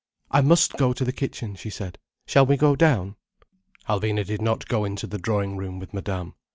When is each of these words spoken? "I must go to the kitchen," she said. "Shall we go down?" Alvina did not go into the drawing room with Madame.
"I 0.31 0.41
must 0.41 0.77
go 0.77 0.93
to 0.93 1.05
the 1.05 1.11
kitchen," 1.11 1.53
she 1.53 1.69
said. 1.69 1.99
"Shall 2.25 2.43
we 2.47 2.57
go 2.57 2.75
down?" 2.75 3.17
Alvina 3.87 4.25
did 4.25 4.41
not 4.41 4.67
go 4.67 4.83
into 4.83 5.05
the 5.05 5.19
drawing 5.19 5.57
room 5.57 5.77
with 5.77 5.93
Madame. 5.93 6.33